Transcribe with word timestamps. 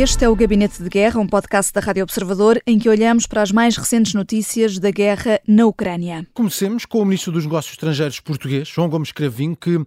Este 0.00 0.24
é 0.24 0.28
o 0.28 0.36
Gabinete 0.36 0.80
de 0.80 0.88
Guerra, 0.88 1.18
um 1.18 1.26
podcast 1.26 1.72
da 1.72 1.80
Rádio 1.80 2.04
Observador 2.04 2.62
em 2.64 2.78
que 2.78 2.88
olhamos 2.88 3.26
para 3.26 3.42
as 3.42 3.50
mais 3.50 3.76
recentes 3.76 4.14
notícias 4.14 4.78
da 4.78 4.92
guerra 4.92 5.40
na 5.44 5.66
Ucrânia. 5.66 6.24
Comecemos 6.34 6.86
com 6.86 7.00
o 7.00 7.04
Ministro 7.04 7.32
dos 7.32 7.42
Negócios 7.42 7.72
Estrangeiros 7.72 8.20
português, 8.20 8.68
João 8.68 8.88
Gomes 8.88 9.10
Cravinho, 9.10 9.56
que 9.56 9.84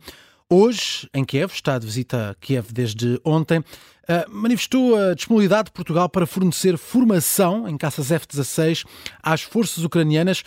hoje, 0.50 1.08
em 1.14 1.24
Kiev, 1.24 1.54
está 1.54 1.80
de 1.80 1.86
visita 1.86 2.32
a 2.32 2.36
Kiev 2.36 2.74
desde 2.74 3.22
ontem, 3.24 3.64
eh, 4.06 4.26
manifestou 4.30 4.98
a 4.98 5.14
disponibilidade 5.14 5.68
de 5.68 5.72
Portugal 5.72 6.10
para 6.10 6.26
fornecer 6.26 6.78
formação 6.78 7.66
em 7.66 7.78
caças 7.78 8.12
F-16 8.12 8.84
às 9.24 9.44
forças 9.44 9.82
ucranianas, 9.86 10.44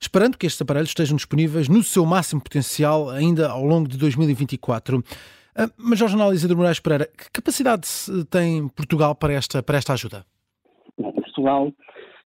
esperando 0.00 0.36
que 0.36 0.44
estes 0.44 0.60
aparelhos 0.60 0.90
estejam 0.90 1.14
disponíveis 1.14 1.68
no 1.68 1.84
seu 1.84 2.04
máximo 2.04 2.40
potencial 2.40 3.08
ainda 3.08 3.48
ao 3.48 3.64
longo 3.64 3.86
de 3.88 3.96
2024. 3.96 5.04
Ah, 5.56 5.68
mas, 5.78 5.98
Jorge 5.98 6.16
Análise 6.16 6.48
de 6.48 6.54
Moraes 6.54 6.80
Pereira, 6.80 7.06
que 7.06 7.30
capacidade 7.30 7.86
tem 8.30 8.68
Portugal 8.68 9.14
para 9.14 9.34
esta, 9.34 9.62
para 9.62 9.78
esta 9.78 9.92
ajuda? 9.92 10.24
Portugal, 10.96 11.72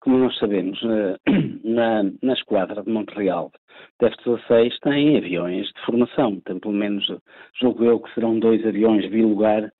como 0.00 0.18
nós 0.18 0.36
sabemos, 0.38 0.78
eh, 0.82 1.16
na, 1.64 2.02
na 2.22 2.32
esquadra 2.34 2.82
de 2.82 2.90
Montreal 2.90 3.50
da 4.00 4.08
F-16 4.08 4.72
tem 4.82 5.16
aviões 5.16 5.66
de 5.68 5.86
formação, 5.86 6.40
tem 6.44 6.58
pelo 6.58 6.74
menos, 6.74 7.06
julgo 7.60 7.84
eu 7.84 8.00
que 8.00 8.12
serão 8.12 8.38
dois 8.38 8.64
aviões 8.66 9.08
bilugar, 9.10 9.72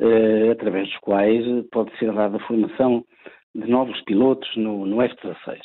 eh, 0.00 0.50
através 0.52 0.88
dos 0.88 0.98
quais 0.98 1.44
pode 1.72 1.96
ser 1.98 2.12
dada 2.12 2.38
formação 2.40 3.04
de 3.54 3.68
novos 3.68 4.00
pilotos 4.02 4.48
no, 4.56 4.86
no 4.86 5.02
F-16. 5.02 5.58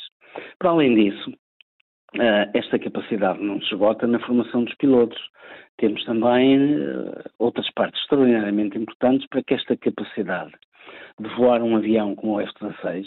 Para 0.58 0.70
além 0.70 0.94
disso, 0.94 1.32
Uh, 2.14 2.44
esta 2.52 2.78
capacidade 2.78 3.42
não 3.42 3.58
se 3.62 3.72
esgota 3.72 4.06
na 4.06 4.20
formação 4.20 4.64
dos 4.64 4.74
pilotos. 4.74 5.18
Temos 5.78 6.04
também 6.04 6.58
uh, 6.58 7.22
outras 7.38 7.70
partes 7.72 8.00
extraordinariamente 8.02 8.78
importantes 8.78 9.26
para 9.28 9.42
que 9.42 9.54
esta 9.54 9.76
capacidade 9.76 10.52
de 11.18 11.28
voar 11.36 11.62
um 11.62 11.76
avião 11.76 12.14
como 12.14 12.34
o 12.34 12.40
F-16, 12.40 13.06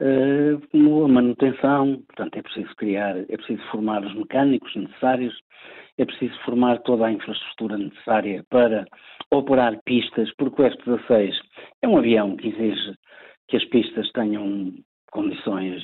uh, 0.00 0.68
como 0.70 1.04
a 1.04 1.08
manutenção, 1.08 2.02
portanto 2.06 2.36
é 2.36 2.42
preciso 2.42 2.74
criar, 2.76 3.16
é 3.16 3.36
preciso 3.36 3.62
formar 3.70 4.04
os 4.04 4.14
mecânicos 4.14 4.74
necessários, 4.74 5.34
é 5.98 6.04
preciso 6.04 6.38
formar 6.44 6.78
toda 6.80 7.06
a 7.06 7.12
infraestrutura 7.12 7.78
necessária 7.78 8.44
para 8.50 8.84
operar 9.30 9.78
pistas, 9.84 10.30
porque 10.36 10.62
o 10.62 10.66
F-16 10.66 11.34
é 11.82 11.88
um 11.88 11.96
avião 11.96 12.36
que 12.36 12.48
exige 12.48 12.94
que 13.48 13.56
as 13.56 13.64
pistas 13.66 14.10
tenham 14.12 14.72
condições 15.10 15.82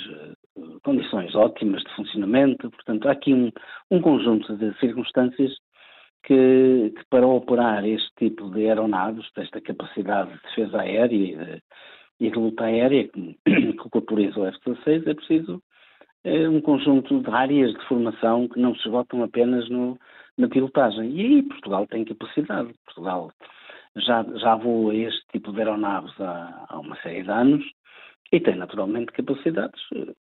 condições 0.82 1.34
ótimas 1.34 1.82
de 1.82 1.94
funcionamento. 1.94 2.70
Portanto, 2.70 3.08
há 3.08 3.12
aqui 3.12 3.32
um, 3.32 3.50
um 3.90 4.00
conjunto 4.00 4.56
de 4.56 4.76
circunstâncias 4.78 5.52
que, 6.28 6.92
que, 6.94 7.04
para 7.08 7.26
operar 7.26 7.86
este 7.86 8.10
tipo 8.18 8.50
de 8.50 8.68
aeronaves, 8.68 9.26
desta 9.34 9.62
capacidade 9.62 10.30
de 10.30 10.42
defesa 10.42 10.82
aérea 10.82 11.16
e 11.16 11.36
de, 11.36 11.62
e 12.20 12.30
de 12.30 12.38
luta 12.38 12.64
aérea 12.64 13.08
que, 13.08 13.38
que 13.46 13.88
corporiza 13.90 14.38
o 14.38 14.46
F-16, 14.46 15.06
é 15.06 15.14
preciso 15.14 15.62
é, 16.24 16.46
um 16.46 16.60
conjunto 16.60 17.18
de 17.18 17.30
áreas 17.30 17.72
de 17.72 17.82
formação 17.86 18.46
que 18.46 18.60
não 18.60 18.74
se 18.74 18.82
esgotam 18.82 19.22
apenas 19.22 19.70
no, 19.70 19.98
na 20.36 20.48
pilotagem. 20.48 21.10
E 21.12 21.20
aí 21.20 21.42
Portugal 21.44 21.86
tem 21.86 22.04
capacidade. 22.04 22.74
Portugal 22.84 23.32
já, 23.96 24.22
já 24.34 24.54
voa 24.54 24.94
este 24.94 25.26
tipo 25.32 25.50
de 25.50 25.60
aeronaves 25.60 26.12
há, 26.20 26.66
há 26.68 26.78
uma 26.78 26.96
série 26.96 27.22
de 27.22 27.30
anos 27.30 27.64
e 28.30 28.38
tem 28.38 28.54
naturalmente 28.54 29.12
capacidades 29.12 29.80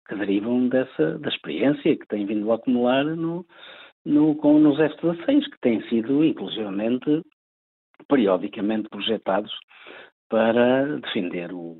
que 0.06 0.14
derivam 0.16 0.68
dessa, 0.68 1.18
da 1.18 1.30
experiência 1.30 1.96
que 1.96 2.06
tem 2.08 2.26
vindo 2.26 2.52
a 2.52 2.56
acumular 2.56 3.04
no, 3.04 3.46
no, 4.04 4.34
com, 4.36 4.58
nos 4.58 4.78
F-16, 4.78 5.44
que 5.50 5.60
têm 5.60 5.82
sido, 5.88 6.24
inclusivamente, 6.24 7.22
periodicamente 8.08 8.88
projetados 8.88 9.52
para 10.28 10.98
defender 10.98 11.52
o, 11.52 11.78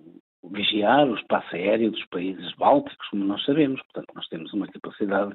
vigiar 0.50 1.08
o 1.08 1.16
espaço 1.16 1.54
aéreo 1.54 1.90
dos 1.90 2.04
países 2.06 2.52
bálticos, 2.56 3.08
como 3.08 3.24
nós 3.24 3.44
sabemos. 3.44 3.80
Portanto, 3.82 4.14
nós 4.14 4.26
temos 4.28 4.52
uma 4.52 4.66
capacidade 4.68 5.34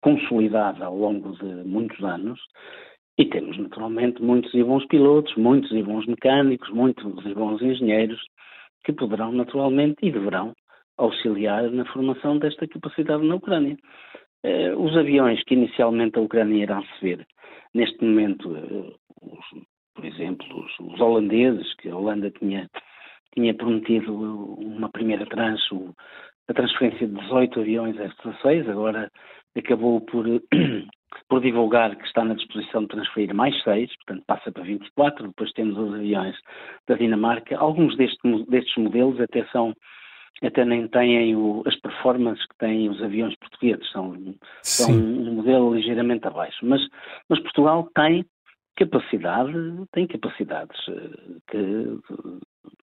consolidada 0.00 0.84
ao 0.84 0.96
longo 0.96 1.36
de 1.36 1.64
muitos 1.64 2.02
anos 2.04 2.40
e 3.18 3.24
temos, 3.26 3.56
naturalmente, 3.58 4.22
muitos 4.22 4.52
e 4.54 4.62
bons 4.62 4.84
pilotos, 4.86 5.34
muitos 5.36 5.70
e 5.72 5.82
bons 5.82 6.06
mecânicos, 6.06 6.68
muitos 6.70 7.24
e 7.24 7.34
bons 7.34 7.62
engenheiros 7.62 8.20
que 8.84 8.92
poderão 8.92 9.30
naturalmente 9.32 9.96
e 10.02 10.10
deverão 10.10 10.52
auxiliar 10.98 11.70
na 11.70 11.84
formação 11.86 12.38
desta 12.38 12.66
capacidade 12.66 13.26
na 13.26 13.36
Ucrânia. 13.36 13.76
Eh, 14.44 14.74
os 14.74 14.96
aviões 14.96 15.42
que 15.44 15.54
inicialmente 15.54 16.18
a 16.18 16.22
Ucrânia 16.22 16.62
irá 16.62 16.80
receber, 16.80 17.26
neste 17.74 18.04
momento, 18.04 18.56
eh, 18.56 18.94
os, 19.20 19.64
por 19.94 20.04
exemplo, 20.04 20.46
os, 20.64 20.80
os, 20.80 21.00
holandeses, 21.00 21.74
que 21.76 21.88
a 21.88 21.96
Holanda 21.96 22.30
tinha, 22.30 22.68
tinha 23.34 23.54
prometido 23.54 24.14
uma 24.14 24.88
primeira 24.88 25.26
tranche, 25.26 25.74
a 26.48 26.54
transferência 26.54 27.06
de 27.06 27.14
18 27.14 27.60
aviões 27.60 27.96
F-16, 27.98 28.68
agora 28.68 29.10
acabou 29.56 30.00
por 30.00 30.26
por 31.28 31.40
divulgar 31.40 31.94
que 31.96 32.06
está 32.06 32.24
na 32.24 32.34
disposição 32.34 32.82
de 32.82 32.88
transferir 32.88 33.34
mais 33.34 33.60
seis, 33.62 33.94
portanto 33.96 34.24
passa 34.26 34.50
para 34.50 34.64
24, 34.64 35.28
depois 35.28 35.52
temos 35.52 35.76
os 35.78 35.94
aviões 35.94 36.36
da 36.88 36.94
Dinamarca. 36.94 37.56
Alguns 37.56 37.96
destes, 37.96 38.46
destes 38.46 38.76
modelos 38.76 39.20
até 39.20 39.44
são 39.46 39.74
até 40.42 40.64
nem 40.64 40.88
têm 40.88 41.36
o, 41.36 41.62
as 41.66 41.76
performances 41.76 42.44
que 42.46 42.56
têm 42.58 42.88
os 42.88 43.02
aviões 43.02 43.34
portugueses, 43.36 43.88
são, 43.90 44.16
são 44.62 44.92
um 44.92 45.34
modelo 45.34 45.74
ligeiramente 45.74 46.26
abaixo. 46.26 46.58
Mas, 46.64 46.80
mas 47.28 47.40
Portugal 47.40 47.88
tem 47.94 48.24
capacidade, 48.76 49.52
tem 49.92 50.06
capacidades 50.06 50.76
eh, 50.88 51.40
que, 51.50 51.98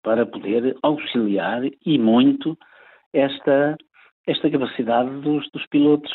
para 0.02 0.24
poder 0.24 0.76
auxiliar 0.82 1.62
e 1.84 1.98
muito 1.98 2.56
esta, 3.12 3.76
esta 4.26 4.50
capacidade 4.50 5.10
dos, 5.20 5.48
dos 5.50 5.66
pilotos 5.66 6.12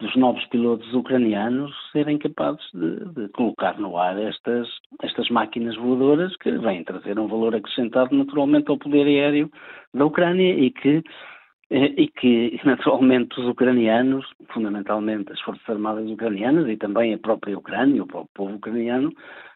dos 0.00 0.14
novos 0.16 0.44
pilotos 0.46 0.92
ucranianos 0.94 1.74
serem 1.92 2.18
capazes 2.18 2.64
de, 2.72 3.04
de, 3.14 3.28
colocar 3.30 3.78
no 3.78 3.96
ar 3.98 4.16
estas, 4.18 4.68
estas 5.02 5.28
máquinas 5.28 5.76
voadoras 5.76 6.36
que 6.36 6.50
vêm 6.52 6.84
trazer 6.84 7.18
um 7.18 7.26
valor 7.26 7.54
acrescentado 7.54 8.14
naturalmente 8.14 8.70
ao 8.70 8.78
poder 8.78 9.06
aéreo 9.06 9.50
da 9.92 10.04
Ucrânia 10.04 10.52
e 10.52 10.70
que, 10.70 11.02
eh, 11.70 11.94
e 11.96 12.08
que 12.08 12.60
naturalmente 12.64 13.40
os 13.40 13.48
ucranianos, 13.48 14.24
fundamentalmente 14.52 15.32
as 15.32 15.40
Forças 15.40 15.68
Armadas 15.68 16.08
ucranianas 16.08 16.68
e 16.68 16.76
também 16.76 17.12
a 17.12 17.18
própria 17.18 17.58
Ucrânia, 17.58 18.02
o 18.02 18.06
próprio 18.06 18.30
povo 18.34 18.54
ucraniano, 18.54 19.12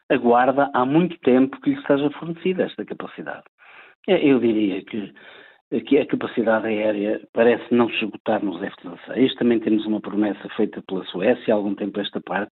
aguarda 0.09 0.71
há 0.75 0.85
muito 0.85 1.17
tempo 1.21 1.61
que 1.61 1.71
lhe 1.71 1.83
seja 1.87 2.11
fornecida 2.11 2.65
esta 2.65 2.85
capacidade. 2.85 3.45
Eh, 4.09 4.29
eu 4.29 4.41
diria 4.41 4.83
que 4.85 5.15
que 5.81 5.99
a 5.99 6.07
capacidade 6.07 6.67
aérea 6.67 7.21
parece 7.33 7.65
não 7.75 7.89
se 7.89 8.05
esgotar 8.05 8.45
nos 8.45 8.63
F-16. 8.63 9.35
Também 9.37 9.59
temos 9.59 9.87
uma 9.87 10.01
promessa 10.01 10.49
feita 10.51 10.83
pela 10.87 11.05
Suécia 11.07 11.55
há 11.55 11.57
algum 11.57 11.75
tempo 11.75 11.99
esta 12.01 12.21
parte, 12.21 12.53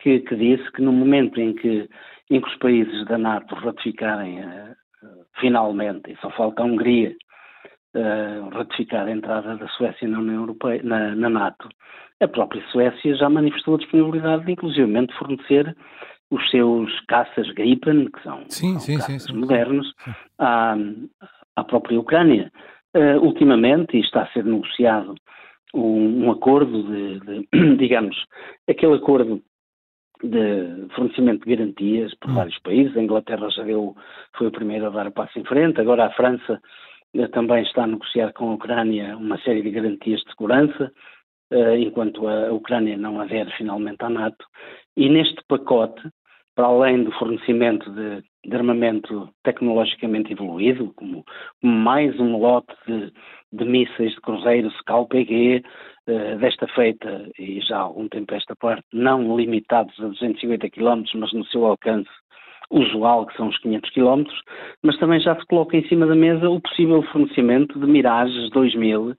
que, 0.00 0.20
que 0.20 0.34
disse 0.34 0.70
que 0.72 0.82
no 0.82 0.92
momento 0.92 1.40
em 1.40 1.54
que, 1.54 1.88
em 2.30 2.40
que 2.40 2.48
os 2.48 2.56
países 2.56 3.04
da 3.06 3.18
NATO 3.18 3.54
ratificarem 3.54 4.40
uh, 4.40 4.74
finalmente, 5.38 6.10
e 6.10 6.16
só 6.16 6.30
falta 6.30 6.62
a 6.62 6.64
Hungria 6.64 7.14
uh, 7.94 8.48
ratificar 8.50 9.06
a 9.06 9.12
entrada 9.12 9.56
da 9.56 9.68
Suécia 9.68 10.08
na 10.08 10.18
União 10.18 10.40
Europeia, 10.40 10.82
na, 10.82 11.14
na, 11.14 11.30
NATO, 11.30 11.68
a 12.20 12.26
própria 12.26 12.62
Suécia 12.72 13.14
já 13.14 13.28
manifestou 13.28 13.76
a 13.76 13.78
disponibilidade 13.78 14.44
de 14.44 14.52
inclusivamente 14.52 15.14
fornecer 15.16 15.76
os 16.30 16.50
seus 16.50 17.00
caças 17.06 17.50
Gripen, 17.52 18.10
que 18.10 18.22
são, 18.22 18.44
sim, 18.48 18.72
são 18.72 18.80
sim, 18.80 18.96
caças 18.98 19.22
sim, 19.24 19.36
modernos, 19.36 19.92
à, 20.38 20.76
à 21.60 21.64
própria 21.64 21.98
Ucrânia. 21.98 22.50
Uh, 22.96 23.24
ultimamente, 23.24 23.96
e 23.96 24.00
está 24.00 24.22
a 24.22 24.32
ser 24.32 24.44
negociado 24.44 25.14
um, 25.72 26.24
um 26.24 26.30
acordo 26.32 26.82
de, 26.82 27.20
de, 27.20 27.76
digamos, 27.76 28.16
aquele 28.68 28.94
acordo 28.94 29.40
de 30.22 30.92
fornecimento 30.94 31.44
de 31.44 31.56
garantias 31.56 32.14
por 32.16 32.30
hum. 32.30 32.34
vários 32.34 32.58
países. 32.60 32.96
A 32.96 33.02
Inglaterra 33.02 33.48
já 33.50 33.62
deu, 33.62 33.94
foi 34.36 34.48
o 34.48 34.52
primeiro 34.52 34.86
a 34.86 34.90
dar 34.90 35.06
o 35.06 35.12
passo 35.12 35.38
em 35.38 35.44
frente, 35.44 35.80
agora 35.80 36.06
a 36.06 36.12
França 36.12 36.60
uh, 37.14 37.28
também 37.28 37.62
está 37.62 37.84
a 37.84 37.86
negociar 37.86 38.32
com 38.32 38.50
a 38.50 38.54
Ucrânia 38.54 39.16
uma 39.16 39.38
série 39.38 39.62
de 39.62 39.70
garantias 39.70 40.20
de 40.22 40.30
segurança, 40.30 40.92
uh, 41.52 41.74
enquanto 41.76 42.26
a 42.26 42.52
Ucrânia 42.52 42.96
não 42.96 43.20
adere 43.20 43.50
finalmente 43.56 44.04
à 44.04 44.10
NATO. 44.10 44.44
E 44.96 45.08
neste 45.08 45.42
pacote, 45.48 46.02
para 46.54 46.66
além 46.66 47.04
do 47.04 47.12
fornecimento 47.12 47.90
de 47.92 48.22
de 48.44 48.56
armamento 48.56 49.28
tecnologicamente 49.42 50.32
evoluído, 50.32 50.92
como, 50.96 51.24
mais 51.62 52.18
um 52.18 52.36
lote 52.38 52.74
de, 52.86 53.12
de 53.52 53.64
mísseis 53.64 54.12
de 54.14 54.20
cruzeiro 54.20 54.70
Scalp-EG, 54.70 55.62
uh, 56.08 56.38
desta 56.38 56.66
feita, 56.68 57.28
e 57.38 57.60
já 57.60 57.76
há 57.76 57.80
algum 57.80 58.08
tempo 58.08 58.34
esta 58.34 58.56
parte, 58.56 58.84
não 58.92 59.36
limitados 59.36 59.94
a 60.00 60.08
250 60.08 60.70
km, 60.70 61.02
mas 61.14 61.32
no 61.32 61.44
seu 61.46 61.66
alcance 61.66 62.10
usual, 62.70 63.26
que 63.26 63.36
são 63.36 63.48
os 63.48 63.58
500 63.58 63.90
km, 63.90 64.24
mas 64.82 64.96
também 64.98 65.20
já 65.20 65.34
se 65.36 65.44
coloca 65.46 65.76
em 65.76 65.86
cima 65.88 66.06
da 66.06 66.14
mesa 66.14 66.48
o 66.48 66.60
possível 66.60 67.02
fornecimento 67.04 67.78
de 67.78 67.86
Mirages 67.86 68.50
2000 68.50 69.16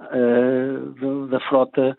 uh, 0.00 1.26
da 1.28 1.40
frota 1.40 1.96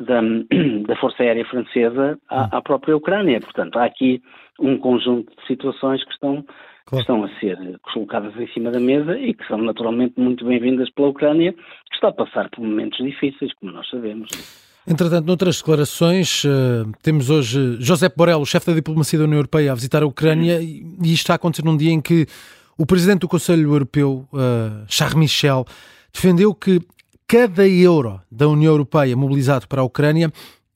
da, 0.00 0.20
da 0.86 0.96
Força 0.96 1.22
Aérea 1.22 1.44
Francesa 1.44 2.18
à, 2.28 2.56
à, 2.56 2.62
própria 2.62 2.96
Ucrânia. 2.96 3.40
Portanto, 3.40 3.78
há 3.78 3.84
aqui 3.84 4.22
um 4.60 4.78
conjunto 4.78 5.32
de 5.36 5.46
situações 5.46 6.04
que 6.04 6.12
estão 6.12 6.44
claro. 6.86 6.88
que 6.88 6.96
estão 6.96 7.24
a 7.24 7.28
ser 7.40 7.58
colocadas 7.92 8.34
em 8.36 8.48
cima 8.48 8.70
da 8.70 8.80
mesa 8.80 9.18
e 9.18 9.34
que 9.34 9.46
são 9.46 9.58
naturalmente 9.58 10.14
muito 10.18 10.44
bem-vindas 10.44 10.90
pela 10.90 11.08
Ucrânia, 11.08 11.52
que 11.52 11.94
está 11.94 12.08
a 12.08 12.12
passar 12.12 12.48
por 12.50 12.64
momentos 12.64 12.98
difíceis, 12.98 13.52
como 13.54 13.72
nós 13.72 13.88
sabemos. 13.88 14.28
Entretanto, 14.86 15.26
noutras 15.26 15.58
declarações, 15.58 16.44
uh, 16.44 16.90
temos 17.02 17.28
hoje 17.28 17.76
José 17.78 18.08
Borrell, 18.08 18.40
o 18.40 18.46
chefe 18.46 18.68
da 18.68 18.72
diplomacia 18.72 19.18
da 19.18 19.26
União 19.26 19.36
Europeia, 19.36 19.72
a 19.72 19.74
visitar 19.74 20.02
a 20.02 20.06
Ucrânia, 20.06 20.62
e, 20.62 20.82
e 21.02 21.12
isto 21.12 21.24
está 21.24 21.34
a 21.34 21.36
acontecer 21.36 21.62
num 21.62 21.76
dia 21.76 21.90
em 21.90 22.00
que 22.00 22.26
o 22.78 22.86
presidente 22.86 23.20
do 23.20 23.28
Conselho 23.28 23.74
Europeu, 23.74 24.26
uh, 24.32 24.86
Charles 24.88 25.14
Michel, 25.14 25.66
defendeu 26.10 26.54
que 26.54 26.80
cada 27.28 27.68
euro 27.68 28.22
da 28.32 28.48
União 28.48 28.72
Europeia 28.72 29.14
mobilizado 29.14 29.68
para 29.68 29.82
a 29.82 29.84
Ucrânia 29.84 30.30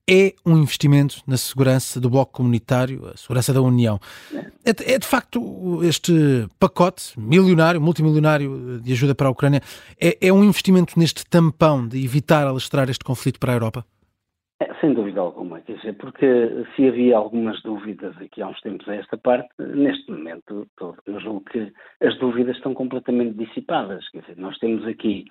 é 0.09 0.35
um 0.45 0.59
investimento 0.59 1.23
na 1.27 1.39
segurança 1.39 1.99
do 1.99 2.11
bloco 2.11 2.33
comunitário, 2.33 3.07
a 3.07 3.17
segurança 3.17 3.55
da 3.55 3.63
União. 3.63 3.99
É, 4.63 4.95
é, 4.95 4.99
de 4.99 5.07
facto 5.07 5.83
este 5.83 6.13
pacote 6.61 7.19
milionário, 7.19 7.81
multimilionário 7.81 8.81
de 8.83 8.93
ajuda 8.93 9.15
para 9.15 9.29
a 9.29 9.31
Ucrânia, 9.31 9.61
é, 9.99 10.29
é 10.29 10.31
um 10.31 10.45
investimento 10.45 10.99
neste 10.99 11.25
tampão 11.25 11.89
de 11.89 12.05
evitar 12.05 12.47
alastrar 12.47 12.91
este 12.91 13.05
conflito 13.05 13.41
para 13.41 13.53
a 13.53 13.55
Europa? 13.55 13.87
É, 14.61 14.75
sem 14.75 14.93
dúvida 14.93 15.21
alguma, 15.21 15.61
quer 15.63 15.77
dizer, 15.77 15.95
porque 15.95 16.67
se 16.77 16.87
havia 16.87 17.17
algumas 17.17 17.63
dúvidas 17.63 18.15
aqui 18.19 18.43
há 18.43 18.49
uns 18.49 18.61
tempos 18.61 18.87
a 18.89 18.95
esta 18.97 19.17
parte, 19.17 19.49
neste 19.59 20.11
momento 20.11 20.67
eu 21.07 21.21
julgo 21.21 21.45
que 21.51 21.73
as 22.03 22.19
dúvidas 22.19 22.57
estão 22.57 22.75
completamente 22.75 23.39
dissipadas. 23.39 24.07
Quer 24.11 24.21
dizer, 24.21 24.37
nós 24.37 24.59
temos 24.59 24.87
aqui 24.87 25.25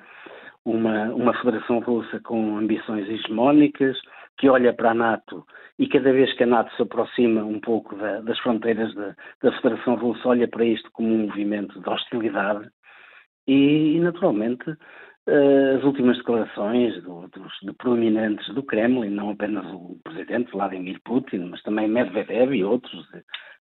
uma, 0.65 1.05
uma 1.13 1.33
Federação 1.39 1.79
Russa 1.79 2.19
com 2.19 2.57
ambições 2.57 3.07
hegemónicas, 3.09 3.97
que 4.37 4.49
olha 4.49 4.73
para 4.73 4.91
a 4.91 4.95
NATO 4.95 5.45
e 5.77 5.87
cada 5.87 6.11
vez 6.11 6.33
que 6.33 6.43
a 6.43 6.47
NATO 6.47 6.75
se 6.75 6.81
aproxima 6.81 7.43
um 7.43 7.59
pouco 7.59 7.95
da, 7.95 8.21
das 8.21 8.39
fronteiras 8.39 8.93
da, 8.95 9.15
da, 9.41 9.51
Federação 9.53 9.95
Russa, 9.95 10.27
olha 10.27 10.47
para 10.47 10.65
isto 10.65 10.89
como 10.91 11.13
um 11.13 11.27
movimento 11.27 11.79
de 11.79 11.89
hostilidade 11.89 12.69
e, 13.47 13.99
naturalmente, 13.99 14.65
as 15.27 15.83
últimas 15.83 16.17
declarações 16.17 17.01
do, 17.03 17.27
dos 17.27 17.53
de 17.61 17.73
proeminentes 17.73 18.47
do 18.53 18.63
Kremlin, 18.63 19.09
não 19.09 19.29
apenas 19.29 19.65
o 19.67 19.97
presidente 20.03 20.51
Vladimir 20.51 20.99
Putin, 21.05 21.49
mas 21.51 21.61
também 21.61 21.87
Medvedev 21.87 22.53
e 22.53 22.63
outros, 22.63 23.07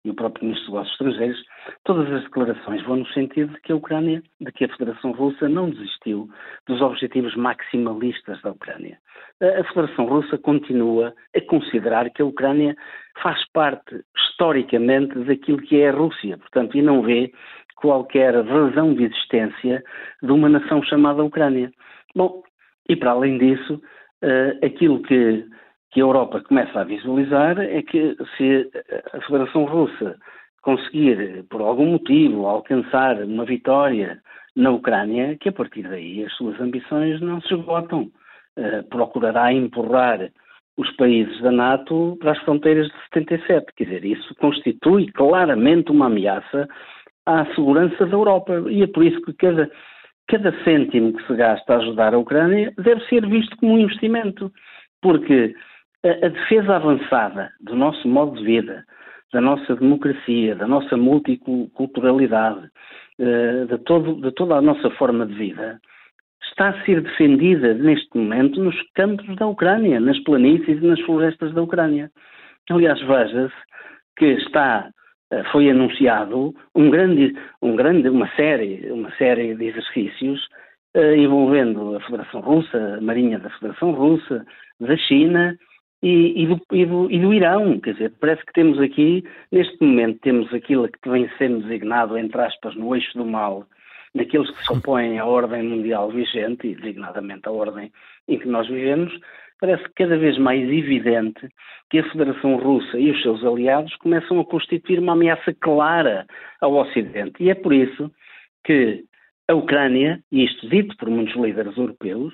e 0.05 0.09
o 0.09 0.13
próprio 0.13 0.45
Ministro 0.45 0.71
dos 0.71 0.73
Negócios 0.73 0.93
Estrangeiros, 0.93 1.43
todas 1.83 2.11
as 2.13 2.23
declarações 2.23 2.81
vão 2.83 2.97
no 2.97 3.07
sentido 3.07 3.53
de 3.53 3.61
que 3.61 3.73
a 3.73 3.75
Ucrânia, 3.75 4.23
de 4.39 4.51
que 4.53 4.63
a 4.63 4.69
Federação 4.69 5.11
Russa 5.11 5.49
não 5.49 5.69
desistiu 5.69 6.29
dos 6.65 6.81
objetivos 6.81 7.35
maximalistas 7.35 8.41
da 8.41 8.51
Ucrânia. 8.51 8.97
A 9.41 9.63
Federação 9.65 10.05
Russa 10.05 10.37
continua 10.37 11.13
a 11.35 11.41
considerar 11.41 12.09
que 12.11 12.21
a 12.21 12.25
Ucrânia 12.25 12.75
faz 13.21 13.45
parte, 13.51 14.01
historicamente, 14.15 15.19
daquilo 15.25 15.57
que 15.57 15.81
é 15.81 15.89
a 15.89 15.93
Rússia, 15.93 16.37
portanto, 16.37 16.77
e 16.77 16.81
não 16.81 17.01
vê 17.01 17.33
qualquer 17.81 18.35
razão 18.35 18.93
de 18.93 19.05
existência 19.05 19.83
de 20.21 20.31
uma 20.31 20.49
nação 20.49 20.83
chamada 20.83 21.23
Ucrânia. 21.23 21.71
Bom, 22.15 22.43
e 22.87 22.95
para 22.95 23.11
além 23.11 23.37
disso, 23.37 23.81
uh, 24.23 24.65
aquilo 24.65 25.01
que 25.01 25.45
que 25.91 25.99
a 25.99 26.03
Europa 26.03 26.41
começa 26.41 26.79
a 26.79 26.83
visualizar 26.83 27.59
é 27.59 27.81
que 27.81 28.15
se 28.37 28.69
a 29.13 29.21
Federação 29.21 29.65
Russa 29.65 30.17
conseguir, 30.61 31.43
por 31.49 31.61
algum 31.61 31.93
motivo, 31.93 32.45
alcançar 32.45 33.23
uma 33.23 33.45
vitória 33.45 34.21
na 34.55 34.71
Ucrânia, 34.71 35.37
que 35.39 35.49
a 35.49 35.51
partir 35.51 35.83
daí 35.83 36.23
as 36.23 36.33
suas 36.33 36.59
ambições 36.59 37.19
não 37.21 37.41
se 37.41 37.53
esgotam. 37.53 38.11
Uh, 38.57 38.83
procurará 38.89 39.53
empurrar 39.53 40.29
os 40.77 40.91
países 40.95 41.39
da 41.41 41.51
NATO 41.51 42.17
para 42.19 42.33
as 42.33 42.39
fronteiras 42.39 42.87
de 42.87 42.93
77. 43.13 43.65
Quer 43.75 43.83
dizer, 43.85 44.05
isso 44.05 44.35
constitui 44.35 45.11
claramente 45.11 45.91
uma 45.91 46.07
ameaça 46.07 46.67
à 47.29 47.45
segurança 47.55 48.05
da 48.05 48.15
Europa. 48.15 48.63
E 48.69 48.83
é 48.83 48.87
por 48.87 49.03
isso 49.03 49.21
que 49.21 49.33
cada, 49.33 49.69
cada 50.27 50.51
cêntimo 50.63 51.13
que 51.13 51.27
se 51.27 51.35
gasta 51.35 51.73
a 51.73 51.77
ajudar 51.77 52.13
a 52.13 52.17
Ucrânia 52.17 52.73
deve 52.77 53.01
ser 53.05 53.25
visto 53.27 53.55
como 53.57 53.73
um 53.73 53.79
investimento. 53.79 54.51
Porque 55.01 55.53
a, 56.03 56.25
a 56.25 56.29
defesa 56.29 56.75
avançada 56.75 57.51
do 57.61 57.75
nosso 57.75 58.07
modo 58.07 58.37
de 58.37 58.43
vida, 58.43 58.83
da 59.31 59.41
nossa 59.41 59.75
democracia, 59.75 60.55
da 60.55 60.67
nossa 60.67 60.97
multiculturalidade, 60.97 62.67
uh, 63.19 63.65
de, 63.67 63.77
todo, 63.79 64.21
de 64.21 64.31
toda 64.31 64.55
a 64.55 64.61
nossa 64.61 64.89
forma 64.91 65.25
de 65.25 65.35
vida, 65.35 65.79
está 66.49 66.69
a 66.69 66.85
ser 66.85 67.01
defendida 67.01 67.73
neste 67.73 68.09
momento 68.17 68.61
nos 68.61 68.75
campos 68.93 69.35
da 69.35 69.47
Ucrânia, 69.47 69.99
nas 69.99 70.19
planícies 70.23 70.81
e 70.81 70.85
nas 70.85 70.99
florestas 71.01 71.53
da 71.53 71.61
Ucrânia. 71.61 72.11
Aliás, 72.69 72.99
veja-se 73.01 73.53
que 74.17 74.25
está 74.25 74.87
eh, 74.87 74.98
foi 75.51 75.69
anunciado 75.69 76.53
um 76.75 76.89
grande, 76.89 77.35
um 77.61 77.75
grande, 77.75 78.09
uma 78.09 78.27
série, 78.35 78.91
uma 78.91 79.11
série 79.15 79.55
de 79.55 79.65
exercícios 79.65 80.47
uh, 80.95 81.15
envolvendo 81.15 81.95
a 81.95 82.01
Federação 82.01 82.41
Russa, 82.41 82.97
a 82.97 83.01
Marinha 83.01 83.39
da 83.39 83.49
Federação 83.51 83.91
Russa, 83.91 84.45
da 84.79 84.97
China 84.97 85.57
e, 86.01 86.43
e, 86.43 86.47
do, 86.47 86.61
e, 86.71 86.85
do, 86.85 87.11
e, 87.11 87.19
do, 87.19 87.33
Irão. 87.33 87.79
Quer 87.79 87.93
dizer, 87.93 88.13
parece 88.19 88.45
que 88.45 88.53
temos 88.53 88.79
aqui, 88.79 89.23
neste 89.51 89.77
momento, 89.83 90.19
temos 90.21 90.53
aquilo 90.53 90.87
que 90.87 91.09
vem 91.09 91.29
sendo 91.37 91.61
designado, 91.61 92.17
entre 92.17 92.41
aspas, 92.41 92.75
no 92.75 92.95
eixo 92.95 93.17
do 93.17 93.25
mal, 93.25 93.65
naqueles 94.15 94.49
que 94.49 94.65
se 94.65 94.73
opõem 94.73 95.19
à 95.19 95.25
ordem 95.25 95.63
mundial 95.63 96.09
vigente, 96.09 96.67
e 96.67 96.75
designadamente 96.75 97.47
à 97.47 97.51
ordem 97.51 97.91
em 98.27 98.39
que 98.39 98.47
nós 98.47 98.67
vivemos, 98.67 99.13
parece 99.59 99.83
cada 99.95 100.17
vez 100.17 100.37
mais 100.37 100.61
evidente 100.69 101.47
que 101.89 101.99
a 101.99 102.11
Federação 102.11 102.57
Russa 102.57 102.97
e 102.97 103.11
os 103.11 103.21
seus 103.21 103.43
aliados 103.43 103.95
começam 103.97 104.39
a 104.39 104.45
constituir 104.45 104.99
uma 104.99 105.13
ameaça 105.13 105.53
clara 105.59 106.25
ao 106.61 106.75
Ocidente. 106.75 107.43
E 107.43 107.49
é 107.49 107.55
por 107.55 107.73
isso 107.73 108.11
que 108.63 109.03
a 109.49 109.55
Ucrânia, 109.55 110.19
e 110.31 110.45
isto 110.45 110.69
dito 110.69 110.95
por 110.97 111.09
muitos 111.09 111.35
líderes 111.35 111.75
europeus, 111.75 112.33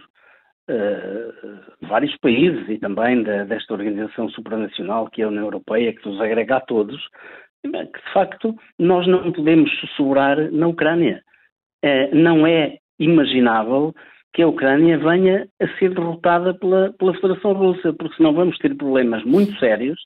uh, 0.70 1.88
vários 1.88 2.16
países 2.18 2.68
e 2.70 2.78
também 2.78 3.24
desta 3.24 3.74
organização 3.74 4.30
supranacional 4.30 5.10
que 5.10 5.22
é 5.22 5.26
a 5.26 5.30
União 5.30 5.46
Europeia, 5.46 5.94
que 5.94 6.08
nos 6.08 6.20
agrega 6.20 6.58
a 6.58 6.62
todos, 6.62 7.02
que 7.64 7.70
de 7.70 8.14
facto 8.14 8.56
nós 8.78 9.08
não 9.08 9.32
podemos 9.32 9.72
sussurrar 9.80 10.52
na 10.52 10.68
Ucrânia. 10.68 11.24
Uh, 11.84 12.14
não 12.16 12.46
é 12.46 12.78
imaginável 13.00 13.94
que 14.36 14.42
a 14.42 14.48
Ucrânia 14.50 14.98
venha 14.98 15.48
a 15.62 15.68
ser 15.80 15.94
derrotada 15.94 16.54
pela, 16.54 16.92
pela 17.00 17.14
Federação 17.14 17.54
Russa, 17.54 17.94
porque 17.94 18.18
senão 18.18 18.34
vamos 18.34 18.58
ter 18.58 18.76
problemas 18.76 19.24
muito 19.24 19.58
sérios, 19.60 19.98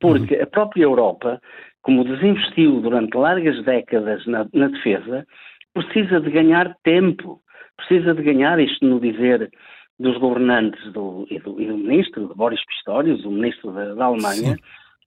porque 0.00 0.34
a 0.34 0.46
própria 0.48 0.82
Europa, 0.82 1.40
como 1.80 2.02
desinvestiu 2.02 2.80
durante 2.80 3.16
largas 3.16 3.64
décadas 3.64 4.26
na, 4.26 4.48
na 4.52 4.66
defesa, 4.66 5.24
precisa 5.72 6.20
de 6.20 6.28
ganhar 6.28 6.74
tempo, 6.82 7.40
precisa 7.76 8.12
de 8.14 8.22
ganhar, 8.22 8.58
isto 8.58 8.84
no 8.84 8.98
dizer 8.98 9.48
dos 9.96 10.18
governantes 10.18 10.92
do, 10.92 11.24
e, 11.30 11.38
do, 11.38 11.60
e, 11.60 11.66
do, 11.66 11.78
ministro, 11.78 12.26
de 12.26 12.34
Boris 12.34 12.64
Pistorius, 12.66 13.24
o 13.24 13.30
ministro 13.30 13.70
da, 13.70 13.94
da 13.94 14.06
Alemanha, 14.06 14.54
Sim. 14.54 14.62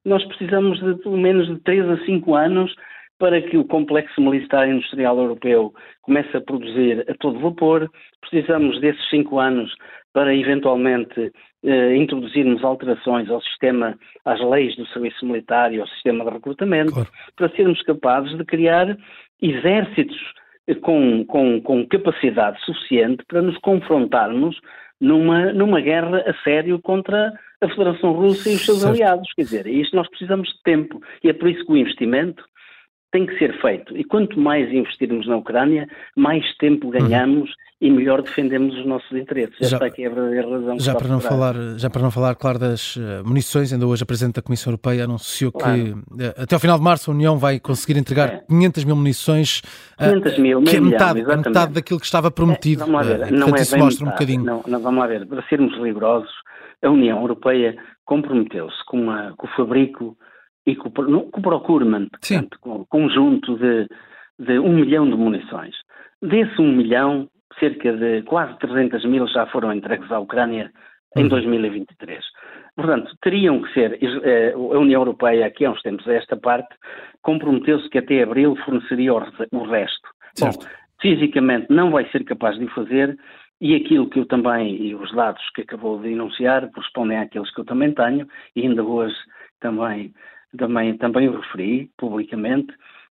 nós 0.05 0.23
precisamos 0.23 0.79
de 0.79 0.95
pelo 1.03 1.17
menos 1.17 1.45
de 1.47 1.59
3 1.59 1.89
a 1.89 2.05
5 2.05 2.35
anos 2.35 2.73
para 3.21 3.39
que 3.39 3.55
o 3.55 3.63
complexo 3.63 4.19
militar 4.19 4.67
industrial 4.67 5.15
europeu 5.15 5.71
comece 6.01 6.35
a 6.35 6.41
produzir 6.41 7.05
a 7.07 7.13
todo 7.19 7.39
vapor. 7.39 7.87
Precisamos 8.19 8.81
desses 8.81 9.07
5 9.11 9.37
anos 9.37 9.71
para 10.11 10.35
eventualmente 10.35 11.31
eh, 11.63 11.95
introduzirmos 11.97 12.63
alterações 12.63 13.29
ao 13.29 13.39
sistema, 13.43 13.95
às 14.25 14.41
leis 14.41 14.75
do 14.75 14.87
serviço 14.87 15.23
militar 15.23 15.71
e 15.71 15.79
ao 15.79 15.87
sistema 15.89 16.25
de 16.25 16.31
recrutamento, 16.31 16.93
claro. 16.93 17.09
para 17.35 17.49
sermos 17.49 17.79
capazes 17.83 18.35
de 18.35 18.43
criar 18.43 18.97
exércitos 19.39 20.17
com, 20.81 21.23
com, 21.25 21.61
com 21.61 21.85
capacidade 21.85 22.59
suficiente 22.65 23.23
para 23.27 23.43
nos 23.43 23.57
confrontarmos 23.59 24.59
numa, 24.99 25.53
numa 25.53 25.79
guerra 25.79 26.23
a 26.25 26.33
sério 26.43 26.79
contra 26.81 27.31
a 27.61 27.69
Federação 27.69 28.13
Russa 28.13 28.49
e 28.49 28.55
os 28.55 28.65
seus 28.65 28.79
certo. 28.79 28.95
aliados. 28.95 29.31
Quer 29.35 29.43
dizer, 29.43 29.67
isto 29.67 29.95
nós 29.95 30.09
precisamos 30.09 30.49
de 30.49 30.63
tempo 30.63 30.99
e 31.23 31.29
é 31.29 31.33
por 31.33 31.47
isso 31.49 31.63
que 31.63 31.71
o 31.71 31.77
investimento 31.77 32.43
tem 33.11 33.25
que 33.25 33.37
ser 33.37 33.59
feito. 33.59 33.95
E 33.95 34.03
quanto 34.03 34.39
mais 34.39 34.71
investirmos 34.71 35.27
na 35.27 35.35
Ucrânia, 35.35 35.87
mais 36.15 36.45
tempo 36.57 36.87
uhum. 36.87 36.91
ganhamos 36.93 37.49
uhum. 37.49 37.55
e 37.81 37.91
melhor 37.91 38.21
defendemos 38.21 38.73
os 38.77 38.85
nossos 38.85 39.11
interesses. 39.11 39.57
Já, 39.59 39.75
Esta 39.75 39.85
aqui 39.85 40.03
é 40.03 40.07
a 40.07 40.09
verdadeira 40.09 40.49
razão. 40.49 40.79
Já 40.79 40.95
para, 40.95 41.07
não 41.09 41.19
falar, 41.19 41.55
já 41.77 41.89
para 41.89 42.01
não 42.01 42.09
falar, 42.09 42.35
claro, 42.35 42.57
das 42.57 42.95
uh, 42.95 43.21
munições, 43.25 43.73
ainda 43.73 43.85
hoje 43.85 44.03
a 44.03 44.05
Presidente 44.05 44.35
da 44.35 44.41
Comissão 44.41 44.71
Europeia 44.71 45.03
anunciou 45.03 45.51
claro. 45.51 45.75
que 45.75 45.91
uh, 45.91 46.33
até 46.37 46.55
ao 46.55 46.61
final 46.61 46.77
de 46.77 46.83
março 46.83 47.11
a 47.11 47.13
União 47.13 47.37
vai 47.37 47.59
conseguir 47.59 47.99
entregar 47.99 48.29
é. 48.29 48.43
500 48.47 48.83
mil 48.85 48.95
munições, 48.95 49.61
uh, 49.99 50.21
500 50.21 50.39
mil, 50.39 50.63
que 50.63 50.75
é 50.77 50.79
metade, 50.79 51.21
milhão, 51.21 51.37
metade 51.37 51.73
daquilo 51.73 51.99
que 51.99 52.05
estava 52.05 52.31
prometido. 52.31 52.83
É, 52.83 52.85
vamos 52.85 53.07
lá 53.07 53.13
ver, 53.13 53.31
não 53.31 53.55
é 53.55 53.61
isso 53.61 53.77
mostra 53.77 53.81
metade, 53.81 54.03
um 54.03 54.05
bocadinho. 54.05 54.43
Não, 54.45 54.63
não, 54.65 54.79
vamos 54.79 54.99
lá 55.01 55.07
ver, 55.07 55.27
para 55.27 55.43
sermos 55.49 55.77
rigorosos, 55.77 56.31
a 56.81 56.89
União 56.89 57.19
Europeia 57.19 57.75
comprometeu-se 58.05 58.85
com, 58.85 59.07
com 59.35 59.47
o 59.47 59.49
fabrico 59.55 60.17
e 60.65 60.75
com, 60.75 60.89
com 60.91 61.39
o 61.39 61.41
procurement, 61.41 62.07
portanto, 62.09 62.57
com 62.59 62.81
o 62.81 62.85
conjunto 62.85 63.57
de, 63.57 63.87
de 64.39 64.59
um 64.59 64.73
milhão 64.73 65.09
de 65.09 65.15
munições. 65.15 65.75
Desse 66.21 66.61
um 66.61 66.71
milhão, 66.71 67.27
cerca 67.59 67.93
de 67.93 68.21
quase 68.23 68.57
300 68.59 69.05
mil 69.05 69.27
já 69.27 69.45
foram 69.47 69.73
entregues 69.73 70.11
à 70.11 70.19
Ucrânia 70.19 70.71
em 71.17 71.27
2023. 71.27 72.17
Uhum. 72.17 72.23
Portanto, 72.75 73.15
teriam 73.21 73.61
que 73.61 73.73
ser, 73.73 73.99
eh, 74.01 74.53
a 74.53 74.57
União 74.57 75.01
Europeia, 75.01 75.45
aqui 75.45 75.65
há 75.65 75.71
uns 75.71 75.81
tempos 75.81 76.07
a 76.07 76.13
esta 76.13 76.37
parte, 76.37 76.73
comprometeu-se 77.21 77.89
que 77.89 77.97
até 77.97 78.23
abril 78.23 78.55
forneceria 78.63 79.13
o 79.13 79.63
resto. 79.65 80.09
Certo. 80.35 80.65
Bom, 80.65 80.71
fisicamente 81.01 81.67
não 81.69 81.91
vai 81.91 82.09
ser 82.11 82.23
capaz 82.23 82.57
de 82.57 82.67
fazer 82.67 83.17
e 83.59 83.75
aquilo 83.75 84.09
que 84.09 84.19
eu 84.19 84.25
também, 84.25 84.75
e 84.75 84.95
os 84.95 85.11
dados 85.13 85.41
que 85.53 85.61
acabou 85.61 85.99
de 85.99 86.09
enunciar, 86.09 86.67
correspondem 86.71 87.17
àqueles 87.17 87.53
que 87.53 87.61
eu 87.61 87.65
também 87.65 87.93
tenho, 87.93 88.27
e 88.55 88.61
ainda 88.61 88.83
hoje 88.83 89.15
também, 89.59 90.11
também, 90.57 90.97
também 90.97 91.27
o 91.27 91.39
referi 91.39 91.89
publicamente, 91.97 92.73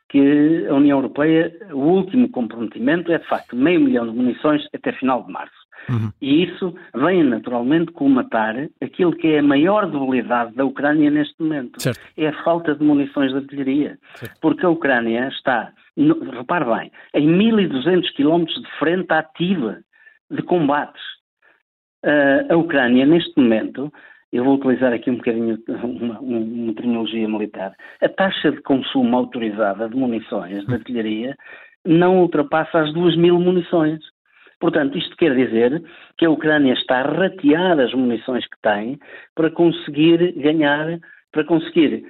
que 0.10 0.68
a 0.70 0.74
União 0.74 1.00
Europeia, 1.00 1.52
o 1.72 1.80
último 1.80 2.30
comprometimento 2.30 3.12
é 3.12 3.18
de 3.18 3.28
facto 3.28 3.56
meio 3.56 3.82
milhão 3.82 4.06
de 4.06 4.16
munições 4.16 4.68
até 4.74 4.92
final 4.94 5.24
de 5.24 5.32
março. 5.32 5.66
Uhum. 5.90 6.12
E 6.22 6.44
isso 6.44 6.74
vem 6.96 7.24
naturalmente 7.24 7.92
colmatar 7.92 8.56
aquilo 8.82 9.16
que 9.16 9.28
é 9.28 9.40
a 9.40 9.44
maior 9.44 9.90
debilidade 9.90 10.56
da 10.56 10.66
Ucrânia 10.66 11.12
neste 11.12 11.36
momento. 11.42 11.82
Certo. 11.82 12.00
É 12.18 12.28
a 12.28 12.44
falta 12.44 12.76
de 12.76 12.84
munições 12.84 13.32
de 13.32 13.38
artilharia. 13.38 13.98
Certo. 14.16 14.40
Porque 14.42 14.66
a 14.66 14.70
Ucrânia 14.70 15.28
está, 15.28 15.72
no, 15.96 16.20
repare 16.32 16.66
bem, 16.66 16.92
em 17.14 17.28
1200 17.28 18.10
quilómetros 18.12 18.62
de 18.62 18.72
frente 18.80 19.12
ativa 19.12 19.80
de 20.32 20.42
combates. 20.42 21.02
Uh, 22.04 22.54
a 22.54 22.56
Ucrânia, 22.56 23.06
neste 23.06 23.34
momento, 23.40 23.92
eu 24.36 24.44
vou 24.44 24.56
utilizar 24.56 24.92
aqui 24.92 25.10
um 25.10 25.16
bocadinho 25.16 25.58
uma, 25.84 26.20
uma, 26.20 26.74
terminologia 26.74 27.28
militar, 27.28 27.74
a 28.02 28.10
taxa 28.10 28.52
de 28.52 28.62
consumo 28.62 29.16
autorizada 29.16 29.88
de 29.88 29.96
munições 29.96 30.66
de 30.66 30.74
artilharia 30.74 31.36
não 31.86 32.20
ultrapassa 32.20 32.80
as 32.80 32.94
2 32.94 33.16
mil 33.16 33.40
munições. 33.40 34.00
Portanto, 34.60 34.98
isto 34.98 35.16
quer 35.18 35.36
dizer 35.36 35.82
que 36.18 36.26
a 36.26 36.30
Ucrânia 36.30 36.74
está 36.74 37.00
a 37.00 37.12
ratear 37.12 37.80
as 37.80 37.94
munições 37.94 38.46
que 38.46 38.58
tem 38.62 39.00
para 39.36 39.52
conseguir 39.52 40.34
ganhar, 40.34 41.00
para 41.32 41.46
conseguir 41.46 42.06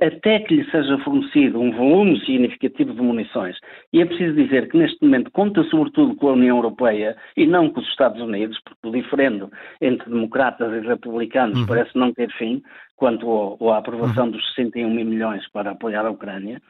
até 0.00 0.38
que 0.40 0.54
lhe 0.54 0.70
seja 0.70 0.98
fornecido 0.98 1.60
um 1.60 1.70
volume 1.70 2.18
significativo 2.24 2.94
de 2.94 3.02
munições. 3.02 3.56
E 3.92 4.00
é 4.00 4.06
preciso 4.06 4.34
dizer 4.34 4.68
que 4.68 4.78
neste 4.78 5.04
momento 5.04 5.30
conta 5.30 5.62
sobretudo 5.64 6.14
com 6.16 6.30
a 6.30 6.32
União 6.32 6.56
Europeia 6.56 7.16
e 7.36 7.46
não 7.46 7.68
com 7.68 7.80
os 7.80 7.88
Estados 7.88 8.20
Unidos, 8.20 8.58
porque 8.64 8.88
o 8.88 8.90
diferendo 8.90 9.50
entre 9.80 10.08
democratas 10.08 10.72
e 10.72 10.86
republicanos 10.86 11.58
uhum. 11.60 11.66
parece 11.66 11.90
não 11.94 12.12
ter 12.12 12.30
fim 12.32 12.62
quanto 12.96 13.28
ao, 13.28 13.70
à 13.70 13.78
aprovação 13.78 14.24
uhum. 14.24 14.30
dos 14.30 14.54
61 14.54 14.90
mil 14.90 15.04
milhões 15.04 15.46
para 15.52 15.72
apoiar 15.72 16.06
a 16.06 16.10
Ucrânia. 16.10 16.60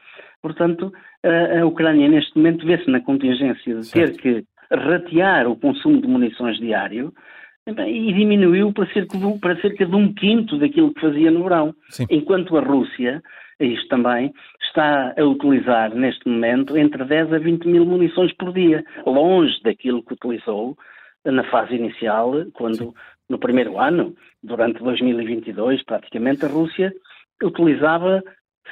Portanto, 0.41 0.91
a, 1.23 1.61
a 1.61 1.65
Ucrânia 1.65 2.09
neste 2.09 2.35
momento 2.35 2.65
vê-se 2.65 2.89
na 2.91 2.99
contingência 2.99 3.75
de 3.75 3.85
certo. 3.85 4.17
ter 4.17 4.21
que 4.21 4.45
ratear 4.69 5.47
o 5.47 5.55
consumo 5.55 6.01
de 6.01 6.07
munições 6.07 6.57
diário 6.57 7.13
e 7.67 8.13
diminuiu 8.13 8.71
para 8.71 8.87
cerca, 8.93 9.17
de, 9.17 9.39
para 9.39 9.61
cerca 9.61 9.85
de 9.85 9.95
um 9.95 10.13
quinto 10.13 10.57
daquilo 10.57 10.93
que 10.93 11.01
fazia 11.01 11.29
no 11.29 11.43
verão. 11.43 11.75
Sim. 11.89 12.05
Enquanto 12.09 12.57
a 12.57 12.61
Rússia, 12.61 13.21
isto 13.59 13.87
também, 13.89 14.33
está 14.61 15.13
a 15.17 15.23
utilizar 15.23 15.93
neste 15.93 16.27
momento 16.29 16.77
entre 16.77 17.03
10 17.03 17.33
a 17.33 17.39
20 17.39 17.67
mil 17.67 17.85
munições 17.85 18.33
por 18.33 18.53
dia, 18.53 18.83
longe 19.05 19.61
daquilo 19.63 20.03
que 20.03 20.13
utilizou 20.13 20.77
na 21.25 21.43
fase 21.45 21.75
inicial, 21.75 22.33
quando 22.53 22.77
Sim. 22.77 22.93
no 23.29 23.37
primeiro 23.37 23.79
ano, 23.79 24.15
durante 24.41 24.81
2022, 24.81 25.83
praticamente, 25.83 26.45
a 26.45 26.47
Rússia 26.47 26.93
utilizava 27.43 28.23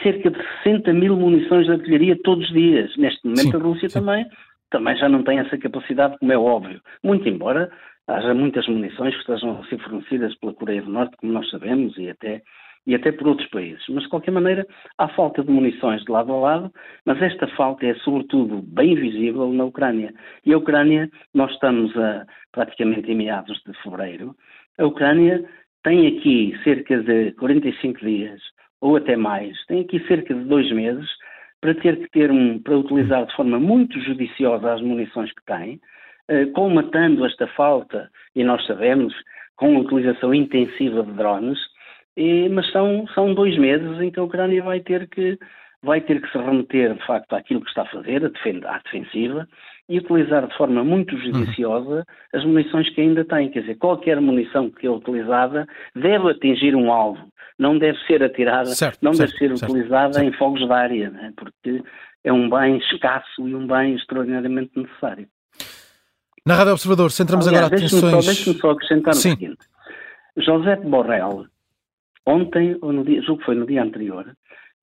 cerca 0.02 0.30
de 0.30 0.38
60 0.64 0.94
mil 0.94 1.16
munições 1.18 1.66
de 1.66 1.74
artilharia 1.74 2.18
todos 2.24 2.46
os 2.46 2.54
dias. 2.54 2.96
Neste 2.98 3.26
momento 3.26 3.52
Sim. 3.52 3.58
a 3.58 3.60
Rússia 3.60 3.90
também 3.90 4.26
também 4.70 4.98
já 4.98 5.08
não 5.08 5.24
tem 5.24 5.40
essa 5.40 5.58
capacidade, 5.58 6.18
como 6.18 6.34
é 6.34 6.38
óbvio. 6.38 6.82
Muito 7.04 7.28
embora 7.30 7.72
haja 8.08 8.34
muitas 8.34 8.68
munições 8.68 9.14
que 9.14 9.22
estejam 9.22 9.60
a 9.60 9.66
ser 9.66 9.80
fornecidas 9.80 10.36
pela 10.36 10.54
Coreia 10.54 10.82
do 10.82 10.92
Norte, 10.92 11.18
como 11.18 11.34
nós 11.34 11.50
sabemos, 11.50 11.98
e 11.98 12.10
até, 12.10 12.42
e 12.86 12.94
até 12.94 13.12
por 13.12 13.28
outros 13.28 13.50
países. 13.50 13.84
Mas, 13.90 14.04
de 14.04 14.10
qualquer 14.10 14.32
maneira, 14.32 14.66
há 14.98 15.08
falta 15.10 15.44
de 15.44 15.52
munições 15.52 16.04
de 16.04 16.12
lado 16.12 16.32
a 16.34 16.38
lado, 16.38 16.72
mas 17.06 17.22
esta 17.22 17.48
falta 17.50 17.86
é, 17.86 17.96
sobretudo, 17.96 18.62
bem 18.62 18.96
visível 18.96 19.52
na 19.52 19.66
Ucrânia. 19.66 20.14
E 20.46 20.54
a 20.54 20.58
Ucrânia, 20.58 21.10
nós 21.34 21.52
estamos 21.52 21.96
a, 21.98 22.26
praticamente 22.52 23.12
em 23.12 23.16
meados 23.16 23.62
de 23.66 23.74
fevereiro, 23.82 24.36
a 24.78 24.86
Ucrânia 24.86 25.44
tem 25.84 26.08
aqui 26.08 26.58
cerca 26.64 27.02
de 27.02 27.32
45 27.34 28.00
dias, 28.00 28.42
ou 28.82 28.98
até 28.98 29.16
mais, 29.16 29.58
tem 29.66 29.82
aqui 29.82 30.00
cerca 30.08 30.34
de 30.34 30.44
dois 30.44 30.72
meses, 30.72 31.10
para 31.62 31.74
ter 31.76 31.98
que 31.98 32.10
ter 32.10 32.30
um, 32.30 32.62
para 32.62 32.78
utilizar 32.78 33.26
de 33.26 33.36
forma 33.36 33.60
muito 33.60 34.00
judiciosa 34.02 34.74
as 34.74 34.82
munições 34.82 35.32
que 35.32 35.44
tem, 35.46 35.80
colmatando 36.54 37.26
esta 37.26 37.48
falta, 37.48 38.10
e 38.36 38.44
nós 38.44 38.66
sabemos, 38.66 39.14
com 39.56 39.76
a 39.76 39.80
utilização 39.80 40.34
intensiva 40.34 41.04
de 41.04 41.12
drones, 41.14 41.60
e, 42.18 42.50
mas 42.50 42.72
são, 42.72 43.06
são 43.14 43.34
dois 43.34 43.58
meses 43.58 44.00
em 44.02 44.10
que 44.10 44.20
a 44.20 44.24
Ucrânia 44.24 44.64
vai 44.64 44.80
ter 44.80 45.08
que 45.08 45.38
vai 45.84 46.02
ter 46.02 46.20
que 46.20 46.32
se 46.32 46.38
remeter 46.38 46.96
de 46.96 47.06
facto 47.06 47.34
àquilo 47.34 47.62
que 47.62 47.70
está 47.70 47.84
a 47.84 47.90
fazer, 47.90 48.26
a 48.26 48.30
defend 48.30 48.66
à 48.66 48.80
defensiva, 48.80 49.48
e 49.88 50.00
utilizar 50.00 50.48
de 50.48 50.58
forma 50.58 50.84
muito 50.84 51.16
judiciosa 51.16 52.04
as 52.34 52.44
munições 52.44 52.90
que 52.90 53.02
ainda 53.02 53.24
tem. 53.24 53.50
Quer 53.52 53.62
dizer, 53.62 53.76
qualquer 53.76 54.20
munição 54.20 54.72
que 54.72 54.88
é 54.88 54.90
utilizada 54.90 55.68
deve 55.96 56.32
atingir 56.32 56.76
um 56.76 56.92
alvo, 56.92 57.28
não 57.60 57.78
deve 57.78 58.00
ser 58.08 58.24
atirada, 58.24 58.66
certo, 58.66 59.00
não 59.04 59.14
certo, 59.14 59.30
deve 59.30 59.38
ser 59.38 59.58
certo, 59.58 59.72
utilizada 59.72 60.26
em 60.26 60.32
fogos 60.34 60.66
de 60.66 60.74
área, 60.74 61.12
né? 61.12 61.32
porque 61.38 61.84
é 62.24 62.34
um 62.34 62.50
bem 62.50 62.78
escasso 62.78 63.48
e 63.48 63.54
um 63.54 63.68
bem 63.68 63.94
extraordinariamente 63.94 64.72
necessário. 64.76 65.28
Na 66.46 66.54
Rádio 66.54 66.74
Observador, 66.74 67.10
centramos 67.10 67.48
Aliás, 67.48 67.66
agora 67.66 67.76
atenções... 67.76 68.02
Deixe-me 68.02 68.22
só, 68.22 68.32
deixe 68.32 68.60
só 68.60 68.70
acrescentar 68.70 69.14
Sim. 69.16 69.30
o 69.30 69.32
seguinte. 69.32 69.66
José 70.38 70.76
Borrell, 70.76 71.48
ontem, 72.24 72.78
ou 72.82 72.94
no 72.94 73.04
dia, 73.04 73.20
julgo 73.24 73.40
que 73.40 73.46
foi 73.46 73.56
no 73.56 73.66
dia 73.66 73.82
anterior, 73.82 74.28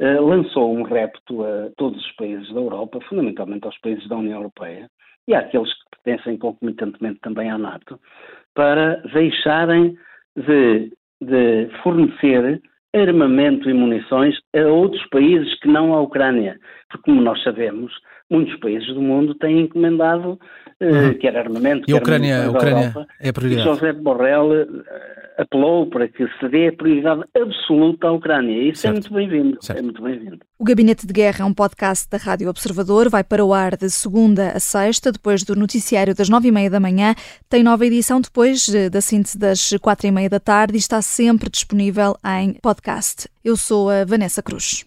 uh, 0.00 0.26
lançou 0.26 0.74
um 0.74 0.82
repto 0.82 1.44
a 1.44 1.70
todos 1.76 2.04
os 2.04 2.12
países 2.16 2.52
da 2.52 2.58
Europa, 2.58 2.98
fundamentalmente 3.08 3.64
aos 3.64 3.78
países 3.78 4.08
da 4.08 4.16
União 4.16 4.38
Europeia, 4.38 4.90
e 5.28 5.34
àqueles 5.34 5.72
que 5.72 6.02
pertencem 6.02 6.36
concomitantemente 6.36 7.20
também 7.20 7.48
à 7.48 7.56
NATO, 7.56 8.00
para 8.54 8.96
deixarem 9.14 9.96
de, 10.36 10.92
de 11.20 11.70
fornecer 11.84 12.60
armamento 12.92 13.70
e 13.70 13.72
munições 13.72 14.34
a 14.54 14.66
outros 14.66 15.04
países 15.10 15.58
que 15.60 15.68
não 15.68 15.94
a 15.94 16.00
Ucrânia. 16.00 16.58
Porque, 16.90 17.10
como 17.10 17.22
nós 17.22 17.40
sabemos, 17.44 17.92
muitos 18.32 18.56
países 18.56 18.88
do 18.94 19.02
mundo 19.02 19.34
têm 19.34 19.60
encomendado 19.60 20.38
uh, 20.80 20.84
uhum. 20.84 21.14
quer 21.14 21.36
armamento, 21.36 21.82
e 21.82 21.86
quer 21.86 21.92
a 21.92 21.96
Ucrânia, 21.98 22.44
a 22.44 22.50
Ucrânia 22.50 22.84
Europa, 22.86 23.06
é 23.20 23.28
a 23.28 23.32
prioridade. 23.32 23.68
E 23.68 23.72
José 23.72 23.92
Borrell 23.92 24.62
uh, 24.62 24.82
apelou 25.38 25.86
para 25.86 26.08
que 26.08 26.26
se 26.38 26.48
dê 26.48 26.68
a 26.68 26.72
prioridade 26.72 27.22
absoluta 27.34 28.08
à 28.08 28.12
Ucrânia. 28.12 28.52
E 28.52 28.70
isso 28.70 28.86
é 28.86 28.92
certo. 28.92 29.06
é 29.06 29.10
muito 29.10 29.14
bem-vindo. 29.14 29.58
É 29.68 29.82
muito 29.82 30.02
bem-vindo. 30.02 30.38
O 30.58 30.64
Gabinete 30.64 31.06
de 31.06 31.12
Guerra 31.12 31.44
é 31.44 31.44
um 31.44 31.54
podcast 31.54 32.08
da 32.08 32.18
Rádio 32.18 32.48
Observador. 32.48 33.08
Vai 33.08 33.24
para 33.24 33.44
o 33.44 33.52
ar 33.52 33.76
de 33.76 33.90
segunda 33.90 34.50
a 34.50 34.60
sexta, 34.60 35.12
depois 35.12 35.42
do 35.42 35.54
noticiário 35.54 36.14
das 36.14 36.28
nove 36.28 36.48
e 36.48 36.52
meia 36.52 36.70
da 36.70 36.80
manhã. 36.80 37.14
Tem 37.48 37.62
nova 37.62 37.84
edição 37.86 38.20
depois 38.20 38.72
eh, 38.74 38.88
da 38.88 39.00
síntese 39.00 39.38
das 39.38 39.72
quatro 39.80 40.06
e 40.06 40.10
meia 40.10 40.30
da 40.30 40.40
tarde 40.40 40.74
e 40.74 40.78
está 40.78 41.02
sempre 41.02 41.50
disponível 41.50 42.16
em 42.24 42.54
podcast. 42.54 43.28
Eu 43.44 43.56
sou 43.56 43.90
a 43.90 44.04
Vanessa 44.04 44.42
Cruz. 44.42 44.84